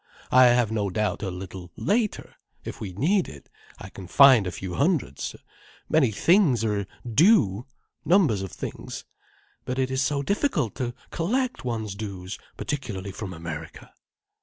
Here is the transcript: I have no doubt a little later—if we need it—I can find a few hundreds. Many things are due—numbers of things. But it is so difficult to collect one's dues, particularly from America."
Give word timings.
I 0.31 0.45
have 0.45 0.71
no 0.71 0.89
doubt 0.89 1.21
a 1.21 1.29
little 1.29 1.69
later—if 1.75 2.81
we 2.81 2.91
need 2.93 3.29
it—I 3.29 3.89
can 3.89 4.07
find 4.07 4.47
a 4.47 4.51
few 4.51 4.73
hundreds. 4.73 5.35
Many 5.87 6.09
things 6.09 6.65
are 6.65 6.87
due—numbers 7.07 8.41
of 8.41 8.51
things. 8.51 9.05
But 9.63 9.77
it 9.77 9.91
is 9.91 10.01
so 10.01 10.23
difficult 10.23 10.73
to 10.77 10.95
collect 11.11 11.63
one's 11.63 11.93
dues, 11.93 12.39
particularly 12.57 13.11
from 13.11 13.31
America." 13.31 13.93